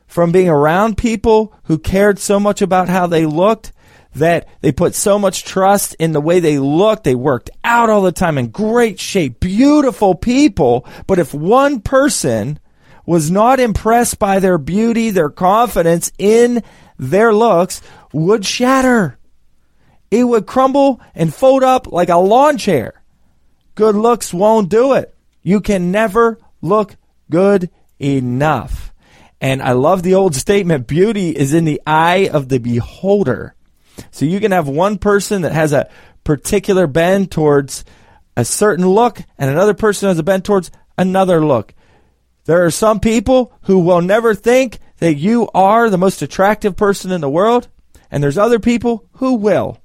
from 0.07 0.33
being 0.33 0.49
around 0.49 0.99
people 0.99 1.55
who 1.65 1.79
cared 1.79 2.19
so 2.19 2.39
much 2.39 2.63
about 2.63 2.89
how 2.89 3.07
they 3.07 3.27
looked 3.27 3.73
that 4.15 4.49
they 4.61 4.73
put 4.73 4.95
so 4.95 5.19
much 5.19 5.45
trust 5.45 5.95
in 5.99 6.13
the 6.13 6.21
way 6.21 6.41
they 6.41 6.59
looked. 6.59 7.05
They 7.05 7.15
worked 7.15 7.51
out 7.63 7.91
all 7.91 8.03
the 8.03 8.13
time 8.13 8.39
in 8.39 8.49
great 8.49 8.99
shape, 8.99 9.41
beautiful 9.41 10.15
people. 10.15 10.87
But 11.07 11.19
if 11.19 11.33
one 11.33 11.81
person 11.81 12.59
was 13.07 13.31
not 13.31 13.61
impressed 13.61 14.19
by 14.19 14.41
their 14.41 14.59
beauty, 14.59 15.11
their 15.11 15.31
confidence 15.31 16.13
in 16.19 16.63
their 16.99 17.33
looks 17.33 17.83
would 18.13 18.45
shatter. 18.45 19.19
It 20.11 20.25
would 20.25 20.47
crumble 20.47 21.01
and 21.15 21.33
fold 21.33 21.63
up 21.63 21.91
like 21.91 22.09
a 22.09 22.17
lawn 22.17 22.59
chair. 22.59 23.03
Good 23.75 23.95
looks 23.95 24.35
won't 24.35 24.69
do 24.69 24.95
it. 24.95 25.15
You 25.43 25.61
can 25.61 25.91
never 25.91 26.39
look 26.61 26.97
good 27.31 27.71
enough. 27.99 28.93
And 29.41 29.63
I 29.63 29.73
love 29.73 30.03
the 30.03 30.15
old 30.15 30.35
statement 30.35 30.87
beauty 30.87 31.31
is 31.31 31.55
in 31.55 31.65
the 31.65 31.81
eye 31.87 32.29
of 32.31 32.49
the 32.49 32.59
beholder. 32.59 33.55
So 34.11 34.25
you 34.25 34.41
can 34.41 34.53
have 34.53 34.69
one 34.69 34.99
person 34.99 35.43
that 35.43 35.53
has 35.53 35.73
a 35.73 35.89
particular 36.25 36.87
bend 36.87 37.31
towards 37.31 37.85
a 38.37 38.45
certain 38.45 38.87
look 38.87 39.21
and 39.39 39.51
another 39.51 39.75
person 39.75 40.09
has 40.09 40.19
a 40.19 40.23
bend 40.23 40.45
towards 40.45 40.71
another 40.97 41.45
look. 41.45 41.75
There 42.45 42.65
are 42.65 42.71
some 42.71 43.01
people 43.01 43.53
who 43.63 43.81
will 43.81 44.01
never 44.01 44.35
think 44.35 44.79
that 44.99 45.15
you 45.15 45.49
are 45.55 45.89
the 45.89 45.99
most 45.99 46.23
attractive 46.23 46.77
person 46.77 47.11
in 47.11 47.21
the 47.21 47.31
world, 47.31 47.69
and 48.11 48.23
there's 48.23 48.39
other 48.39 48.59
people 48.59 49.07
who 49.15 49.35
will. 49.35 49.79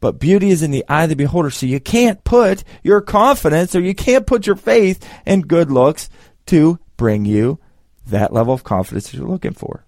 But 0.00 0.18
beauty 0.18 0.50
is 0.50 0.62
in 0.62 0.70
the 0.70 0.84
eye 0.88 1.04
of 1.04 1.10
the 1.10 1.16
beholder, 1.16 1.50
so 1.50 1.66
you 1.66 1.80
can't 1.80 2.24
put 2.24 2.64
your 2.82 3.00
confidence 3.00 3.74
or 3.74 3.80
you 3.80 3.94
can't 3.94 4.26
put 4.26 4.46
your 4.46 4.56
faith 4.56 5.06
in 5.26 5.42
good 5.42 5.70
looks 5.70 6.08
to 6.46 6.78
bring 6.96 7.24
you 7.24 7.58
that 8.06 8.32
level 8.32 8.54
of 8.54 8.64
confidence 8.64 9.10
that 9.10 9.16
you're 9.16 9.28
looking 9.28 9.52
for. 9.52 9.84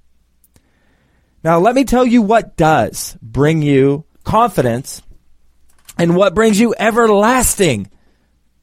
Now, 1.44 1.58
let 1.58 1.74
me 1.74 1.84
tell 1.84 2.06
you 2.06 2.22
what 2.22 2.56
does 2.56 3.16
bring 3.20 3.62
you 3.62 4.04
confidence 4.24 5.02
and 5.98 6.16
what 6.16 6.34
brings 6.34 6.60
you 6.60 6.74
everlasting 6.78 7.90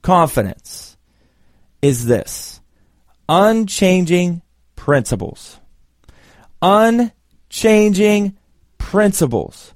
confidence 0.02 0.98
is 1.82 2.06
this 2.06 2.62
unchanging 3.28 4.42
principles. 4.76 5.60
Unchanging 6.62 8.38
principles. 8.78 9.74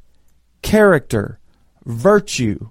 Character. 0.62 1.40
Virtue. 1.86 2.70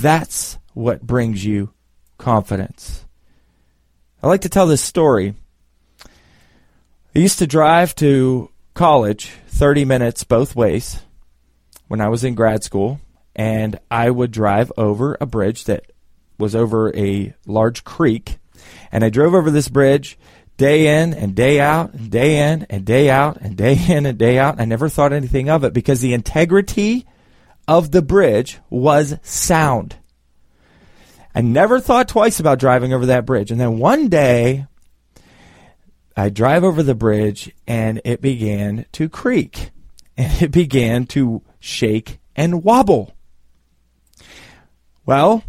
That's 0.00 0.58
what 0.72 1.02
brings 1.02 1.44
you 1.44 1.72
confidence. 2.18 3.06
I 4.22 4.26
like 4.26 4.40
to 4.40 4.48
tell 4.48 4.66
this 4.66 4.82
story. 4.82 5.34
I 7.16 7.20
used 7.20 7.38
to 7.38 7.46
drive 7.46 7.94
to 7.96 8.50
college 8.74 9.30
30 9.46 9.84
minutes 9.84 10.24
both 10.24 10.56
ways 10.56 11.00
when 11.86 12.00
I 12.00 12.08
was 12.08 12.24
in 12.24 12.34
grad 12.34 12.64
school, 12.64 12.98
and 13.36 13.78
I 13.88 14.10
would 14.10 14.32
drive 14.32 14.72
over 14.76 15.16
a 15.20 15.26
bridge 15.26 15.64
that 15.66 15.92
was 16.38 16.56
over 16.56 16.92
a 16.96 17.32
large 17.46 17.84
creek. 17.84 18.38
And 18.90 19.04
I 19.04 19.10
drove 19.10 19.32
over 19.32 19.52
this 19.52 19.68
bridge 19.68 20.18
day 20.56 21.00
in 21.00 21.14
and 21.14 21.36
day 21.36 21.60
out, 21.60 21.94
and 21.94 22.10
day 22.10 22.50
in 22.50 22.66
and 22.68 22.84
day 22.84 23.08
out, 23.10 23.36
and 23.40 23.56
day 23.56 23.78
in 23.88 24.06
and 24.06 24.18
day 24.18 24.36
out. 24.36 24.60
I 24.60 24.64
never 24.64 24.88
thought 24.88 25.12
anything 25.12 25.48
of 25.48 25.62
it 25.62 25.72
because 25.72 26.00
the 26.00 26.14
integrity 26.14 27.06
of 27.68 27.92
the 27.92 28.02
bridge 28.02 28.58
was 28.70 29.18
sound. 29.22 29.94
I 31.32 31.42
never 31.42 31.78
thought 31.78 32.08
twice 32.08 32.40
about 32.40 32.58
driving 32.58 32.92
over 32.92 33.06
that 33.06 33.24
bridge. 33.24 33.52
And 33.52 33.60
then 33.60 33.78
one 33.78 34.08
day, 34.08 34.66
I 36.16 36.28
drive 36.28 36.64
over 36.64 36.82
the 36.82 36.94
bridge 36.94 37.52
and 37.66 38.00
it 38.04 38.20
began 38.20 38.86
to 38.92 39.08
creak 39.08 39.70
and 40.16 40.42
it 40.42 40.50
began 40.50 41.06
to 41.06 41.42
shake 41.58 42.18
and 42.36 42.62
wobble. 42.62 43.14
Well, 45.06 45.44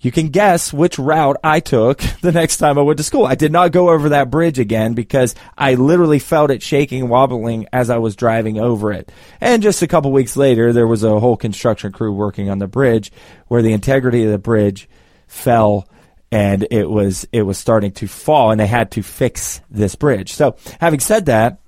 you 0.00 0.12
can 0.12 0.28
guess 0.28 0.72
which 0.72 0.98
route 0.98 1.38
I 1.42 1.60
took 1.60 1.98
the 2.20 2.32
next 2.32 2.58
time 2.58 2.78
I 2.78 2.82
went 2.82 2.98
to 2.98 3.02
school. 3.02 3.26
I 3.26 3.34
did 3.34 3.50
not 3.50 3.72
go 3.72 3.90
over 3.90 4.10
that 4.10 4.30
bridge 4.30 4.58
again 4.58 4.94
because 4.94 5.34
I 5.56 5.74
literally 5.74 6.18
felt 6.18 6.50
it 6.50 6.62
shaking 6.62 7.08
wobbling 7.08 7.66
as 7.72 7.90
I 7.90 7.98
was 7.98 8.14
driving 8.14 8.60
over 8.60 8.92
it. 8.92 9.10
And 9.40 9.62
just 9.62 9.82
a 9.82 9.88
couple 9.88 10.12
weeks 10.12 10.36
later, 10.36 10.72
there 10.72 10.86
was 10.86 11.02
a 11.02 11.18
whole 11.18 11.36
construction 11.36 11.92
crew 11.92 12.12
working 12.12 12.48
on 12.48 12.58
the 12.58 12.68
bridge 12.68 13.10
where 13.48 13.62
the 13.62 13.72
integrity 13.72 14.24
of 14.24 14.30
the 14.30 14.38
bridge 14.38 14.88
fell 15.26 15.88
and 16.30 16.66
it 16.70 16.88
was 16.88 17.26
it 17.32 17.42
was 17.42 17.58
starting 17.58 17.92
to 17.92 18.06
fall 18.06 18.50
and 18.50 18.60
they 18.60 18.66
had 18.66 18.90
to 18.92 19.02
fix 19.02 19.60
this 19.70 19.94
bridge. 19.94 20.32
So, 20.34 20.56
having 20.80 21.00
said 21.00 21.26
that, 21.26 21.60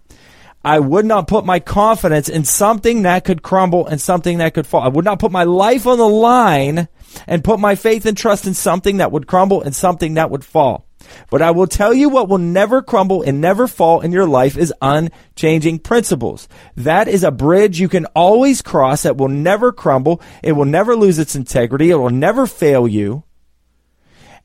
I 0.63 0.79
would 0.79 1.07
not 1.07 1.27
put 1.27 1.47
my 1.47 1.59
confidence 1.59 2.29
in 2.29 2.45
something 2.45 3.03
that 3.03 3.25
could 3.25 3.43
crumble 3.43 3.87
and 3.87 4.01
something 4.01 4.39
that 4.39 4.53
could 4.53 4.67
fall. 4.67 4.83
I 4.83 4.89
would 4.89 5.07
not 5.07 5.19
put 5.19 5.33
my 5.33 5.45
life 5.45 5.87
on 5.87 5.97
the 5.97 6.09
line 6.09 6.89
and 7.27 7.43
put 7.43 7.59
my 7.59 7.75
faith 7.75 8.05
and 8.05 8.17
trust 8.17 8.47
in 8.47 8.55
something 8.55 8.99
that 8.99 9.11
would 9.11 9.27
crumble 9.27 9.63
and 9.63 9.75
something 9.75 10.15
that 10.15 10.31
would 10.31 10.45
fall. 10.45 10.87
But 11.31 11.41
I 11.41 11.51
will 11.51 11.67
tell 11.67 11.95
you 11.95 12.11
what 12.11 12.29
will 12.29 12.39
never 12.39 12.83
crumble 12.83 13.23
and 13.23 13.41
never 13.41 13.67
fall 13.67 14.03
in 14.03 14.13
your 14.13 14.29
life 14.29 14.59
is 14.59 14.73
unchanging 14.83 15.79
principles. 15.81 16.47
That 16.77 17.09
is 17.09 17.25
a 17.25 17.31
bridge 17.31 17.81
you 17.81 17.89
can 17.89 18.05
always 18.15 18.61
cross 18.63 19.03
that 19.03 19.17
will 19.17 19.29
never 19.29 19.73
crumble. 19.73 20.21
It 20.43 20.53
will 20.53 20.67
never 20.67 20.95
lose 20.95 21.19
its 21.19 21.35
integrity. 21.35 21.91
It 21.91 21.97
will 21.97 22.11
never 22.11 22.47
fail 22.47 22.87
you. 22.87 23.25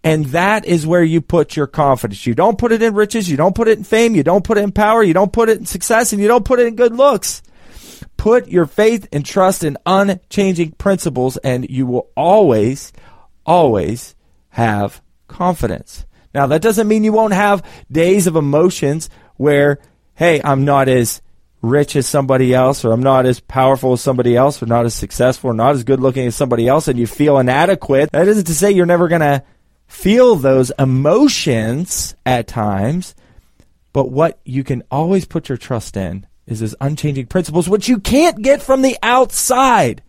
And 0.06 0.28
that 0.28 0.66
is 0.66 0.86
where 0.86 1.04
you 1.04 1.20
put 1.20 1.56
your 1.56 1.66
confidence. 1.66 2.28
You 2.28 2.36
don't 2.36 2.60
put 2.60 2.72
it 2.72 2.84
in 2.84 2.94
riches. 2.94 3.28
You 3.28 3.38
don't 3.38 3.56
put 3.56 3.68
it 3.68 3.80
in 3.80 3.84
fame. 3.84 4.14
You 4.14 4.22
don't 4.22 4.44
put 4.44 4.60
it 4.60 4.64
in 4.64 4.72
power. 4.72 5.02
You 5.02 5.16
don't 5.16 5.34
put 5.34 5.50
it 5.50 5.58
in 5.58 5.66
success 5.66 6.14
and 6.14 6.22
you 6.22 6.28
don't 6.28 6.46
put 6.46 6.60
it 6.60 6.68
in 6.68 6.76
good 6.76 6.96
looks. 6.96 7.42
Put 8.16 8.48
your 8.48 8.68
faith 8.68 9.08
and 9.12 9.26
trust 9.26 9.64
in 9.64 9.80
unchanging 9.84 10.74
principles 10.74 11.38
and 11.38 11.68
you 11.68 11.88
will 11.88 12.12
always, 12.16 12.94
always 13.48 14.16
have 14.50 15.02
confidence. 15.28 16.06
Now 16.36 16.46
that 16.48 16.62
doesn't 16.62 16.88
mean 16.88 17.04
you 17.04 17.12
won't 17.12 17.34
have 17.34 17.66
days 17.92 18.28
of 18.28 18.36
emotions 18.36 19.10
where, 19.38 19.80
hey, 20.14 20.40
I'm 20.44 20.66
not 20.66 20.88
as 20.88 21.20
rich 21.64 21.96
as 21.96 22.06
somebody 22.06 22.54
else, 22.54 22.86
or 22.86 22.92
I'm 22.92 23.02
not 23.02 23.26
as 23.26 23.40
powerful 23.40 23.94
as 23.94 24.02
somebody 24.02 24.36
else, 24.36 24.62
or 24.62 24.68
not 24.68 24.86
as 24.86 24.94
successful, 24.94 25.50
or 25.50 25.54
not 25.56 25.74
as 25.74 25.84
good 25.84 26.00
looking 26.00 26.28
as 26.28 26.36
somebody 26.36 26.68
else, 26.68 26.88
and 26.88 27.00
you 27.00 27.08
feel 27.08 27.40
inadequate. 27.40 28.12
That 28.12 28.28
isn't 28.28 28.46
to 28.46 28.54
say 28.54 28.70
you're 28.70 28.86
never 28.86 29.08
going 29.08 29.22
to 29.22 29.44
feel 29.88 30.36
those 30.36 30.72
emotions 30.78 32.16
at 32.26 32.48
times, 32.48 33.16
but 33.94 34.12
what 34.12 34.40
you 34.44 34.64
can 34.64 34.84
always 34.92 35.26
put 35.26 35.50
your 35.50 35.58
trust 35.58 35.96
in 35.96 36.28
is 36.48 36.60
his 36.60 36.76
unchanging 36.82 37.28
principles, 37.28 37.70
which 37.70 37.88
you 37.88 38.00
can't 38.00 38.42
get 38.42 38.62
from 38.62 38.82
the 38.82 38.98
outside. 39.02 40.04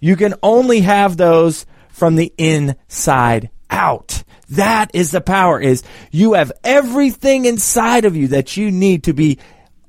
You 0.00 0.16
can 0.16 0.34
only 0.42 0.80
have 0.80 1.16
those 1.16 1.66
from 1.88 2.16
the 2.16 2.32
inside 2.36 3.50
out. 3.70 4.22
That 4.50 4.90
is 4.94 5.10
the 5.10 5.20
power 5.20 5.60
is 5.60 5.82
you 6.10 6.34
have 6.34 6.52
everything 6.64 7.44
inside 7.44 8.04
of 8.04 8.16
you 8.16 8.28
that 8.28 8.56
you 8.56 8.70
need 8.70 9.04
to 9.04 9.12
be 9.12 9.38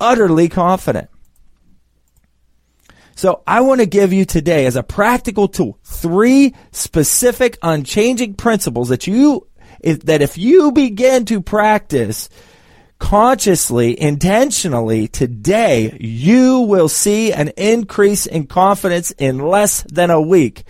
utterly 0.00 0.48
confident. 0.48 1.08
So 3.20 3.42
I 3.46 3.60
want 3.60 3.82
to 3.82 3.86
give 3.86 4.14
you 4.14 4.24
today 4.24 4.64
as 4.64 4.76
a 4.76 4.82
practical 4.82 5.46
tool 5.46 5.78
three 5.84 6.54
specific 6.72 7.58
unchanging 7.60 8.32
principles 8.32 8.88
that 8.88 9.06
you 9.06 9.46
if, 9.80 10.00
that 10.04 10.22
if 10.22 10.38
you 10.38 10.72
begin 10.72 11.26
to 11.26 11.42
practice 11.42 12.30
consciously, 12.98 14.00
intentionally 14.00 15.06
today, 15.06 15.98
you 16.00 16.60
will 16.60 16.88
see 16.88 17.30
an 17.30 17.48
increase 17.58 18.24
in 18.24 18.46
confidence 18.46 19.10
in 19.18 19.38
less 19.38 19.82
than 19.82 20.08
a 20.08 20.18
week. 20.18 20.64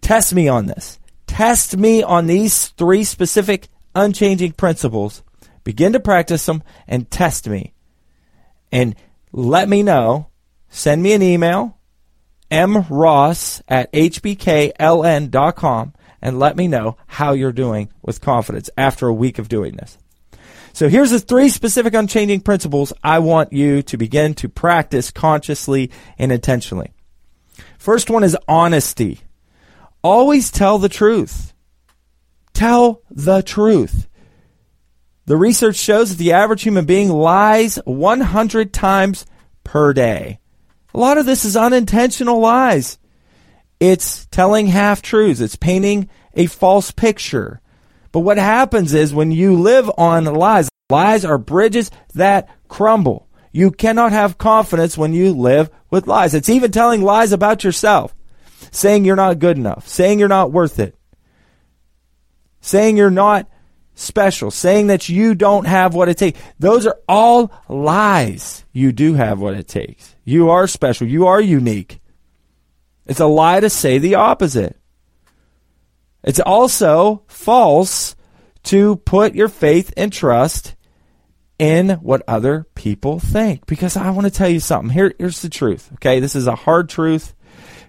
Test 0.00 0.32
me 0.32 0.46
on 0.46 0.66
this. 0.66 1.00
Test 1.26 1.76
me 1.76 2.04
on 2.04 2.28
these 2.28 2.68
three 2.68 3.02
specific 3.02 3.66
unchanging 3.92 4.52
principles. 4.52 5.24
Begin 5.64 5.94
to 5.94 5.98
practice 5.98 6.46
them 6.46 6.62
and 6.86 7.10
test 7.10 7.48
me. 7.48 7.74
And 8.70 8.94
let 9.32 9.68
me 9.68 9.82
know 9.82 10.28
send 10.72 11.02
me 11.02 11.12
an 11.12 11.22
email, 11.22 11.78
mross 12.50 13.62
at 13.68 13.92
hbkln.com, 13.92 14.72
and 16.20 16.38
let 16.38 16.56
me 16.56 16.66
know 16.66 16.96
how 17.06 17.32
you're 17.32 17.52
doing 17.52 17.92
with 18.02 18.20
confidence 18.20 18.70
after 18.76 19.06
a 19.06 19.14
week 19.14 19.38
of 19.38 19.48
doing 19.48 19.76
this. 19.76 19.98
So 20.72 20.88
here's 20.88 21.10
the 21.10 21.20
three 21.20 21.50
specific 21.50 21.92
unchanging 21.94 22.40
principles 22.40 22.92
I 23.04 23.18
want 23.18 23.52
you 23.52 23.82
to 23.82 23.96
begin 23.98 24.34
to 24.34 24.48
practice 24.48 25.10
consciously 25.10 25.90
and 26.18 26.32
intentionally. 26.32 26.92
First 27.78 28.08
one 28.08 28.24
is 28.24 28.36
honesty. 28.48 29.20
Always 30.02 30.50
tell 30.50 30.78
the 30.78 30.88
truth. 30.88 31.52
Tell 32.54 33.02
the 33.10 33.42
truth. 33.42 34.08
The 35.26 35.36
research 35.36 35.76
shows 35.76 36.10
that 36.10 36.18
the 36.18 36.32
average 36.32 36.62
human 36.62 36.86
being 36.86 37.10
lies 37.10 37.76
100 37.84 38.72
times 38.72 39.26
per 39.64 39.92
day. 39.92 40.38
A 40.94 40.98
lot 40.98 41.18
of 41.18 41.26
this 41.26 41.44
is 41.44 41.56
unintentional 41.56 42.40
lies. 42.40 42.98
It's 43.80 44.26
telling 44.26 44.66
half 44.66 45.02
truths. 45.02 45.40
It's 45.40 45.56
painting 45.56 46.08
a 46.34 46.46
false 46.46 46.90
picture. 46.90 47.60
But 48.12 48.20
what 48.20 48.36
happens 48.36 48.92
is 48.94 49.14
when 49.14 49.32
you 49.32 49.54
live 49.56 49.90
on 49.96 50.24
lies, 50.24 50.68
lies 50.90 51.24
are 51.24 51.38
bridges 51.38 51.90
that 52.14 52.48
crumble. 52.68 53.28
You 53.50 53.70
cannot 53.70 54.12
have 54.12 54.38
confidence 54.38 54.96
when 54.96 55.12
you 55.12 55.32
live 55.32 55.70
with 55.90 56.06
lies. 56.06 56.34
It's 56.34 56.48
even 56.48 56.70
telling 56.70 57.02
lies 57.02 57.32
about 57.32 57.64
yourself, 57.64 58.14
saying 58.70 59.04
you're 59.04 59.16
not 59.16 59.38
good 59.38 59.56
enough, 59.56 59.88
saying 59.88 60.18
you're 60.18 60.28
not 60.28 60.52
worth 60.52 60.78
it, 60.78 60.96
saying 62.60 62.96
you're 62.96 63.10
not 63.10 63.48
special, 63.94 64.50
saying 64.50 64.88
that 64.88 65.08
you 65.08 65.34
don't 65.34 65.66
have 65.66 65.94
what 65.94 66.08
it 66.08 66.18
takes. 66.18 66.40
Those 66.58 66.86
are 66.86 66.98
all 67.08 67.52
lies. 67.68 68.64
You 68.72 68.92
do 68.92 69.14
have 69.14 69.40
what 69.40 69.54
it 69.54 69.68
takes. 69.68 70.14
You 70.24 70.50
are 70.50 70.66
special. 70.66 71.06
You 71.06 71.26
are 71.26 71.40
unique. 71.40 72.00
It's 73.06 73.20
a 73.20 73.26
lie 73.26 73.60
to 73.60 73.70
say 73.70 73.98
the 73.98 74.14
opposite. 74.14 74.76
It's 76.22 76.40
also 76.40 77.24
false 77.26 78.14
to 78.64 78.96
put 78.96 79.34
your 79.34 79.48
faith 79.48 79.92
and 79.96 80.12
trust 80.12 80.76
in 81.58 81.90
what 81.90 82.22
other 82.28 82.66
people 82.74 83.18
think. 83.18 83.66
Because 83.66 83.96
I 83.96 84.10
want 84.10 84.26
to 84.26 84.32
tell 84.32 84.48
you 84.48 84.60
something. 84.60 84.90
Here, 84.90 85.12
here's 85.18 85.42
the 85.42 85.48
truth. 85.48 85.90
Okay. 85.94 86.20
This 86.20 86.34
is 86.34 86.46
a 86.46 86.54
hard 86.54 86.88
truth. 86.88 87.34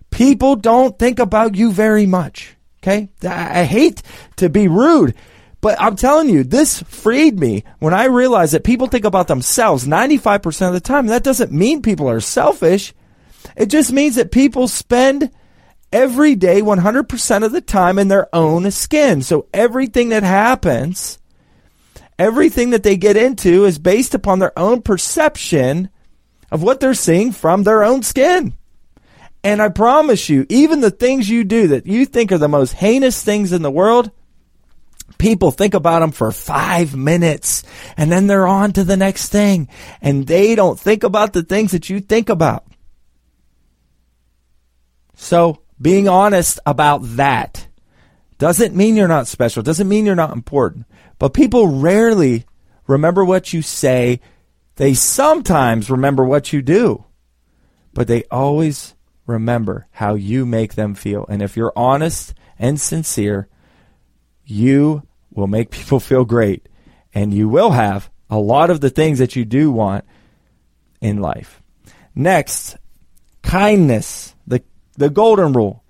People 0.10 0.56
don't 0.56 0.98
think 0.98 1.20
about 1.20 1.56
you 1.56 1.72
very 1.72 2.06
much. 2.06 2.56
Okay. 2.82 3.10
I 3.24 3.64
hate 3.64 4.02
to 4.38 4.50
be 4.50 4.68
rude, 4.68 5.16
but 5.64 5.80
I'm 5.80 5.96
telling 5.96 6.28
you, 6.28 6.44
this 6.44 6.84
freed 6.84 7.40
me 7.40 7.64
when 7.80 7.94
I 7.94 8.04
realized 8.04 8.54
that 8.54 8.66
people 8.66 8.88
think 8.88 9.06
about 9.06 9.30
themselves 9.30 9.88
95% 9.88 10.68
of 10.68 10.74
the 10.74 10.82
time. 10.82 11.08
That 11.08 11.24
doesn't 11.24 11.54
mean 11.54 11.82
people 11.82 12.10
are 12.10 12.20
selfish. 12.20 12.94
It 13.56 13.68
just 13.68 13.90
means 13.94 14.16
that 14.16 14.34
people 14.34 14.68
spend 14.68 15.32
every 15.90 16.36
day 16.36 16.62
100% 16.62 17.46
of 17.46 17.54
the 17.54 17.62
time 17.62 17.98
in 17.98 18.10
their 18.10 18.28
own 18.36 18.70
skin. 18.72 19.22
So 19.22 19.48
everything 19.54 20.10
that 20.10 20.24
happens, 20.24 21.18
everything 22.20 22.72
that 22.72 22.84
they 22.84 22.98
get 22.98 23.16
into 23.16 23.64
is 23.64 23.80
based 23.80 24.14
upon 24.14 24.40
their 24.40 24.60
own 24.60 24.82
perception 24.82 25.88
of 26.52 26.62
what 26.62 26.82
they're 26.82 26.94
seeing 26.94 27.32
from 27.32 27.64
their 27.64 27.86
own 27.86 28.04
skin. 28.04 28.52
And 29.46 29.62
I 29.62 29.70
promise 29.70 30.28
you, 30.28 30.46
even 30.50 30.82
the 30.82 30.92
things 30.92 31.30
you 31.30 31.46
do 31.46 31.68
that 31.70 31.88
you 31.88 32.06
think 32.06 32.34
are 32.34 32.38
the 32.38 32.50
most 32.50 32.74
heinous 32.74 33.24
things 33.24 33.54
in 33.54 33.62
the 33.62 33.72
world, 33.72 34.12
people 35.24 35.52
think 35.52 35.74
about 35.74 36.02
them 36.02 36.12
for 36.12 36.34
five 36.34 36.98
minutes 36.98 37.64
and 37.96 38.12
then 38.12 38.28
they're 38.28 38.46
on 38.46 38.74
to 38.74 38.84
the 38.84 38.98
next 38.98 39.30
thing. 39.30 39.70
And 40.02 40.28
they 40.28 40.54
don't 40.54 40.78
think 40.78 41.06
about 41.06 41.32
the 41.32 41.44
things 41.44 41.72
that 41.72 41.90
you 41.90 42.02
think 42.02 42.28
about. 42.28 42.66
So 45.16 45.62
being 45.82 46.10
honest 46.10 46.60
about 46.66 47.00
that 47.16 47.70
doesn't 48.38 48.76
mean 48.76 48.98
you're 48.98 49.08
not 49.08 49.28
special, 49.28 49.64
doesn't 49.64 49.88
mean 49.88 50.06
you're 50.06 50.14
not 50.14 50.34
important. 50.34 50.88
But 51.20 51.34
people 51.34 51.68
rarely 51.68 52.44
remember 52.86 53.24
what 53.24 53.54
you 53.54 53.62
say. 53.62 54.20
They 54.76 54.94
sometimes 54.94 55.90
remember 55.90 56.26
what 56.26 56.52
you 56.52 56.62
do, 56.62 57.06
but 57.94 58.10
they 58.10 58.26
always 58.30 58.94
remember 59.26 59.88
how 59.92 60.16
you 60.16 60.46
make 60.46 60.74
them 60.74 60.96
feel. 60.96 61.26
And 61.30 61.42
if 61.42 61.56
you're 61.56 61.72
honest 61.78 62.34
and 62.60 62.78
sincere, 62.78 63.48
you 64.44 65.04
will 65.36 65.48
make 65.48 65.72
people 65.72 66.00
feel 66.00 66.26
great 66.26 66.68
and 67.14 67.34
you 67.34 67.48
will 67.48 67.72
have 67.72 68.10
a 68.30 68.38
lot 68.38 68.70
of 68.70 68.82
the 68.82 68.90
things 68.90 69.20
that 69.20 69.36
you 69.36 69.46
do 69.46 69.72
want 69.72 70.06
in 71.02 71.20
life. 71.20 71.62
Next, 72.16 72.78
kindness, 73.42 74.36
the, 74.48 74.64
the 74.98 75.10
golden 75.10 75.54
rule. 75.54 75.84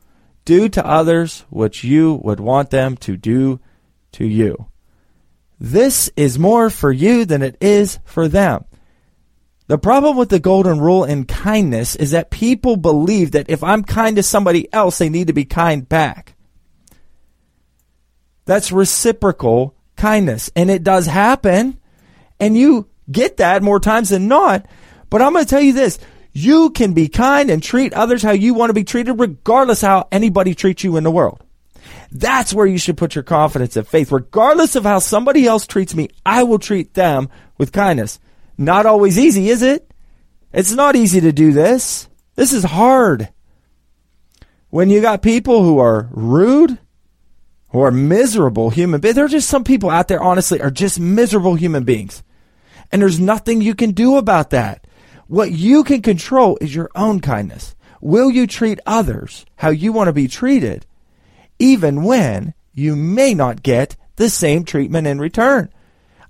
Do 0.45 0.67
to 0.69 0.85
others 0.85 1.45
what 1.49 1.83
you 1.83 2.19
would 2.23 2.39
want 2.39 2.69
them 2.69 2.97
to 2.97 3.15
do 3.15 3.61
to 4.13 4.25
you. 4.25 4.67
This 5.59 6.09
is 6.17 6.37
more 6.37 6.69
for 6.69 6.91
you 6.91 7.23
than 7.23 7.41
it 7.41 7.55
is 7.61 7.99
for 8.03 8.27
them. 8.27 8.65
The 9.67 9.77
problem 9.77 10.17
with 10.17 10.27
the 10.27 10.39
golden 10.39 10.79
rule 10.81 11.05
in 11.05 11.23
kindness 11.23 11.95
is 11.95 12.11
that 12.11 12.29
people 12.29 12.75
believe 12.75 13.31
that 13.31 13.49
if 13.49 13.63
I'm 13.63 13.83
kind 13.83 14.17
to 14.17 14.23
somebody 14.23 14.71
else, 14.73 14.97
they 14.97 15.07
need 15.07 15.27
to 15.27 15.33
be 15.33 15.45
kind 15.45 15.87
back. 15.87 16.32
That's 18.45 18.71
reciprocal 18.71 19.75
kindness. 19.95 20.51
And 20.55 20.69
it 20.69 20.83
does 20.83 21.05
happen. 21.05 21.79
And 22.39 22.57
you 22.57 22.89
get 23.11 23.37
that 23.37 23.63
more 23.63 23.79
times 23.79 24.09
than 24.09 24.27
not. 24.27 24.65
But 25.09 25.21
I'm 25.21 25.33
going 25.33 25.45
to 25.45 25.49
tell 25.49 25.61
you 25.61 25.73
this. 25.73 25.99
You 26.33 26.71
can 26.71 26.93
be 26.93 27.07
kind 27.07 27.49
and 27.49 27.61
treat 27.61 27.93
others 27.93 28.23
how 28.23 28.31
you 28.31 28.55
want 28.55 28.71
to 28.71 28.73
be 28.73 28.83
treated, 28.83 29.19
regardless 29.19 29.81
how 29.81 30.07
anybody 30.11 30.55
treats 30.55 30.83
you 30.83 30.97
in 30.97 31.03
the 31.03 31.11
world. 31.11 31.43
That's 32.11 32.53
where 32.53 32.65
you 32.65 32.77
should 32.77 32.97
put 32.97 33.15
your 33.15 33.23
confidence 33.23 33.75
and 33.75 33.87
faith. 33.87 34.11
Regardless 34.11 34.75
of 34.75 34.83
how 34.83 34.99
somebody 34.99 35.45
else 35.45 35.67
treats 35.67 35.93
me, 35.93 36.09
I 36.25 36.43
will 36.43 36.59
treat 36.59 36.95
them 36.95 37.29
with 37.57 37.71
kindness. 37.71 38.19
Not 38.57 38.85
always 38.85 39.19
easy, 39.19 39.49
is 39.49 39.61
it? 39.61 39.91
It's 40.51 40.71
not 40.71 40.95
easy 40.95 41.21
to 41.21 41.31
do 41.31 41.51
this. 41.51 42.07
This 42.35 42.53
is 42.53 42.63
hard. 42.63 43.29
When 44.69 44.89
you 44.89 45.01
got 45.01 45.21
people 45.21 45.63
who 45.63 45.79
are 45.79 46.09
rude, 46.11 46.79
who 47.73 47.81
are 47.81 47.91
miserable 47.91 48.69
human 48.69 49.01
beings, 49.01 49.15
there 49.15 49.25
are 49.25 49.29
just 49.29 49.49
some 49.49 49.63
people 49.63 49.89
out 49.89 50.07
there, 50.07 50.21
honestly, 50.21 50.61
are 50.61 50.71
just 50.71 50.99
miserable 50.99 51.55
human 51.55 51.83
beings. 51.83 52.23
And 52.91 53.01
there's 53.01 53.19
nothing 53.19 53.61
you 53.61 53.73
can 53.73 53.91
do 53.91 54.17
about 54.17 54.51
that. 54.51 54.85
What 55.27 55.51
you 55.51 55.83
can 55.83 56.03
control 56.03 56.57
is 56.61 56.73
your 56.73 56.91
own 56.95 57.19
kindness. 57.19 57.75
Will 57.99 58.29
you 58.29 58.45
treat 58.45 58.79
others 58.85 59.45
how 59.55 59.69
you 59.71 59.91
want 59.91 60.07
to 60.07 60.13
be 60.13 60.27
treated, 60.27 60.85
even 61.57 62.03
when 62.03 62.53
you 62.73 62.95
may 62.95 63.33
not 63.33 63.63
get 63.63 63.95
the 64.17 64.29
same 64.29 64.65
treatment 64.65 65.07
in 65.07 65.19
return? 65.19 65.73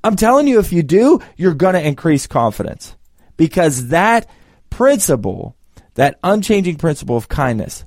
I'm 0.01 0.15
telling 0.15 0.47
you, 0.47 0.59
if 0.59 0.71
you 0.71 0.81
do, 0.81 1.19
you're 1.35 1.53
going 1.53 1.73
to 1.73 1.85
increase 1.85 2.25
confidence 2.25 2.95
because 3.35 3.89
that 3.89 4.29
principle, 4.69 5.57
that 5.95 6.19
unchanging 6.23 6.77
principle 6.77 7.17
of 7.17 7.27
kindness, 7.27 7.83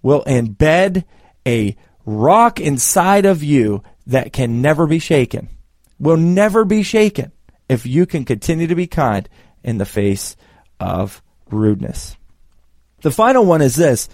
will 0.00 0.24
embed 0.24 1.04
a 1.46 1.76
rock 2.06 2.58
inside 2.58 3.26
of 3.26 3.42
you 3.42 3.82
that 4.06 4.32
can 4.32 4.62
never 4.62 4.86
be 4.86 4.98
shaken. 4.98 5.48
Will 5.98 6.16
never 6.16 6.64
be 6.64 6.82
shaken 6.82 7.32
if 7.68 7.84
you 7.84 8.06
can 8.06 8.24
continue 8.24 8.66
to 8.68 8.74
be 8.74 8.86
kind 8.86 9.28
in 9.62 9.76
the 9.76 9.84
face 9.84 10.36
of 10.80 11.22
rudeness. 11.50 12.16
The 13.02 13.10
final 13.10 13.44
one 13.44 13.60
is 13.60 13.76
this 13.76 14.08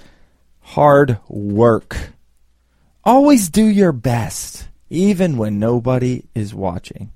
hard 0.61 1.19
work. 1.29 2.11
Always 3.05 3.49
do 3.49 3.65
your 3.65 3.93
best, 3.93 4.69
even 4.91 5.37
when 5.37 5.59
nobody 5.61 6.25
is 6.35 6.55
watching 6.55 7.13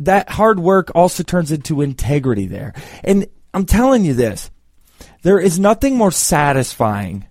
that 0.00 0.30
hard 0.30 0.58
work 0.58 0.90
also 0.94 1.22
turns 1.22 1.52
into 1.52 1.82
integrity 1.82 2.46
there. 2.46 2.72
And 3.04 3.26
I'm 3.54 3.66
telling 3.66 4.04
you 4.04 4.14
this, 4.14 4.50
there 5.22 5.38
is 5.38 5.60
nothing 5.60 5.96
more 5.96 6.10
satisfying 6.10 7.26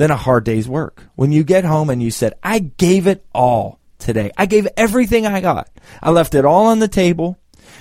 than 0.00 0.10
a 0.10 0.16
hard 0.16 0.44
day's 0.44 0.66
work. 0.66 1.04
When 1.14 1.30
you 1.30 1.44
get 1.44 1.66
home 1.66 1.90
and 1.90 2.02
you 2.02 2.10
said, 2.10 2.32
I 2.42 2.60
gave 2.60 3.06
it 3.06 3.22
all 3.34 3.78
today. 3.98 4.30
I 4.34 4.46
gave 4.46 4.66
everything 4.74 5.26
I 5.26 5.42
got. 5.42 5.68
I 6.02 6.08
left 6.08 6.34
it 6.34 6.46
all 6.46 6.68
on 6.68 6.78
the 6.78 6.88
table. 6.88 7.36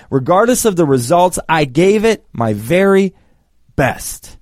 Regardless 0.10 0.66
of 0.66 0.76
the 0.76 0.86
results, 0.86 1.40
I 1.48 1.64
gave 1.64 2.04
it 2.04 2.26
my 2.34 2.52
very 2.52 3.16
best. 3.78 4.38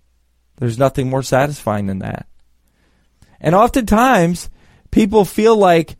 There's 0.55 0.79
nothing 0.79 1.07
more 1.07 1.21
satisfying 1.21 1.85
than 1.85 1.99
that. 1.99 2.25
And 3.39 3.53
oftentimes, 3.53 4.49
people 4.89 5.23
feel 5.23 5.55
like 5.55 5.97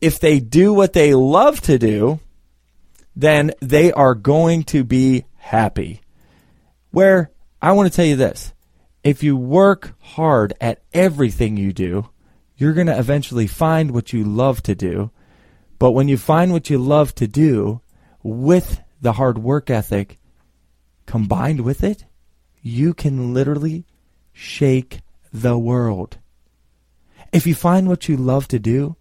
if 0.00 0.20
they 0.20 0.40
do 0.40 0.72
what 0.72 0.94
they 0.94 1.12
love 1.12 1.60
to 1.62 1.78
do, 1.78 2.18
then 3.14 3.52
they 3.60 3.92
are 3.92 4.14
going 4.14 4.62
to 4.62 4.84
be 4.84 5.26
happy. 5.36 6.00
Where 6.92 7.30
I 7.60 7.72
want 7.72 7.92
to 7.92 7.94
tell 7.94 8.06
you 8.06 8.16
this 8.16 8.54
if 9.08 9.22
you 9.22 9.34
work 9.34 9.94
hard 10.00 10.52
at 10.60 10.82
everything 10.92 11.56
you 11.56 11.72
do, 11.72 12.10
you're 12.58 12.74
going 12.74 12.88
to 12.88 12.98
eventually 12.98 13.46
find 13.46 13.90
what 13.90 14.12
you 14.12 14.22
love 14.22 14.62
to 14.62 14.74
do. 14.74 15.10
But 15.78 15.92
when 15.92 16.08
you 16.08 16.18
find 16.18 16.52
what 16.52 16.68
you 16.68 16.76
love 16.76 17.14
to 17.14 17.26
do 17.26 17.80
with 18.22 18.82
the 19.00 19.14
hard 19.14 19.38
work 19.38 19.70
ethic 19.70 20.18
combined 21.06 21.62
with 21.62 21.82
it, 21.82 22.04
you 22.60 22.92
can 22.92 23.32
literally 23.32 23.86
shake 24.34 25.00
the 25.32 25.56
world. 25.56 26.18
If 27.32 27.46
you 27.46 27.54
find 27.54 27.88
what 27.88 28.10
you 28.10 28.16
love 28.18 28.46
to 28.48 28.58
do 28.58 28.96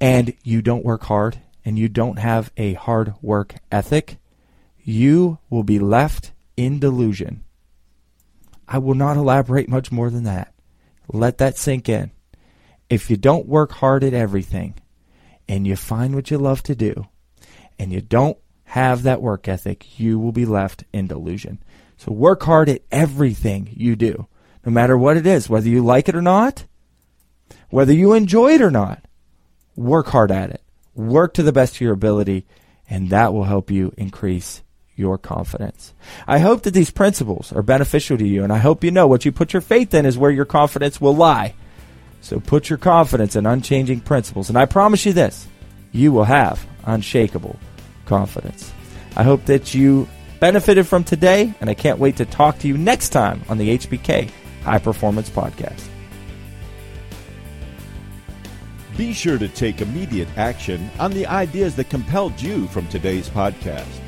and 0.00 0.32
you 0.42 0.62
don't 0.62 0.84
work 0.84 1.02
hard 1.04 1.40
and 1.62 1.78
you 1.78 1.90
don't 1.90 2.18
have 2.18 2.50
a 2.56 2.72
hard 2.72 3.12
work 3.20 3.56
ethic, 3.70 4.16
you 4.82 5.40
will 5.50 5.62
be 5.62 5.78
left 5.78 6.32
in 6.56 6.78
delusion. 6.78 7.44
I 8.68 8.78
will 8.78 8.94
not 8.94 9.16
elaborate 9.16 9.68
much 9.68 9.90
more 9.90 10.10
than 10.10 10.24
that. 10.24 10.52
Let 11.10 11.38
that 11.38 11.56
sink 11.56 11.88
in. 11.88 12.10
If 12.90 13.10
you 13.10 13.16
don't 13.16 13.46
work 13.46 13.72
hard 13.72 14.04
at 14.04 14.14
everything 14.14 14.74
and 15.48 15.66
you 15.66 15.74
find 15.74 16.14
what 16.14 16.30
you 16.30 16.38
love 16.38 16.62
to 16.64 16.74
do 16.74 17.06
and 17.78 17.92
you 17.92 18.00
don't 18.00 18.36
have 18.64 19.02
that 19.02 19.22
work 19.22 19.48
ethic, 19.48 19.98
you 19.98 20.18
will 20.18 20.32
be 20.32 20.44
left 20.44 20.84
in 20.92 21.06
delusion. 21.06 21.58
So 21.96 22.12
work 22.12 22.42
hard 22.42 22.68
at 22.68 22.82
everything 22.92 23.70
you 23.74 23.96
do, 23.96 24.26
no 24.64 24.70
matter 24.70 24.96
what 24.96 25.16
it 25.16 25.26
is, 25.26 25.48
whether 25.48 25.68
you 25.68 25.82
like 25.82 26.08
it 26.08 26.14
or 26.14 26.22
not, 26.22 26.64
whether 27.70 27.92
you 27.92 28.12
enjoy 28.12 28.52
it 28.52 28.62
or 28.62 28.70
not. 28.70 29.04
Work 29.74 30.08
hard 30.08 30.30
at 30.30 30.50
it 30.50 30.62
work 30.98 31.32
to 31.34 31.42
the 31.42 31.52
best 31.52 31.76
of 31.76 31.80
your 31.80 31.92
ability, 31.92 32.44
and 32.90 33.08
that 33.10 33.32
will 33.32 33.44
help 33.44 33.70
you 33.70 33.94
increase 33.96 34.62
your 34.98 35.16
confidence. 35.16 35.94
I 36.26 36.38
hope 36.38 36.62
that 36.62 36.74
these 36.74 36.90
principles 36.90 37.52
are 37.52 37.62
beneficial 37.62 38.18
to 38.18 38.26
you, 38.26 38.42
and 38.42 38.52
I 38.52 38.58
hope 38.58 38.82
you 38.84 38.90
know 38.90 39.06
what 39.06 39.24
you 39.24 39.32
put 39.32 39.52
your 39.52 39.62
faith 39.62 39.94
in 39.94 40.04
is 40.04 40.18
where 40.18 40.30
your 40.30 40.44
confidence 40.44 41.00
will 41.00 41.14
lie. 41.14 41.54
So 42.20 42.40
put 42.40 42.68
your 42.68 42.78
confidence 42.78 43.36
in 43.36 43.46
unchanging 43.46 44.00
principles, 44.00 44.48
and 44.48 44.58
I 44.58 44.66
promise 44.66 45.06
you 45.06 45.12
this 45.12 45.46
you 45.92 46.12
will 46.12 46.24
have 46.24 46.66
unshakable 46.84 47.58
confidence. 48.06 48.72
I 49.16 49.22
hope 49.22 49.44
that 49.46 49.72
you 49.72 50.08
benefited 50.40 50.86
from 50.86 51.04
today, 51.04 51.54
and 51.60 51.70
I 51.70 51.74
can't 51.74 51.98
wait 51.98 52.16
to 52.16 52.24
talk 52.24 52.58
to 52.60 52.68
you 52.68 52.76
next 52.76 53.10
time 53.10 53.42
on 53.48 53.58
the 53.58 53.78
HBK 53.78 54.30
High 54.62 54.78
Performance 54.78 55.30
Podcast. 55.30 55.88
Be 58.96 59.12
sure 59.12 59.38
to 59.38 59.48
take 59.48 59.80
immediate 59.80 60.28
action 60.36 60.90
on 60.98 61.12
the 61.12 61.26
ideas 61.26 61.76
that 61.76 61.88
compelled 61.88 62.40
you 62.40 62.66
from 62.68 62.88
today's 62.88 63.28
podcast. 63.28 64.07